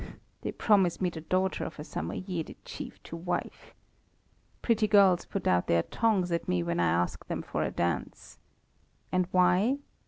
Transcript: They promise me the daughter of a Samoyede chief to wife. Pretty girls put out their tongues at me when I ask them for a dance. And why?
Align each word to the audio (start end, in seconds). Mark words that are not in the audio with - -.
They 0.41 0.51
promise 0.51 0.99
me 0.99 1.11
the 1.11 1.21
daughter 1.21 1.63
of 1.63 1.77
a 1.77 1.83
Samoyede 1.83 2.55
chief 2.65 3.03
to 3.03 3.15
wife. 3.15 3.75
Pretty 4.63 4.87
girls 4.87 5.25
put 5.25 5.45
out 5.45 5.67
their 5.67 5.83
tongues 5.83 6.31
at 6.31 6.47
me 6.47 6.63
when 6.63 6.79
I 6.79 6.89
ask 6.89 7.27
them 7.27 7.43
for 7.43 7.61
a 7.61 7.69
dance. 7.69 8.39
And 9.11 9.27
why? 9.29 9.77